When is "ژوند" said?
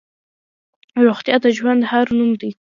1.57-1.81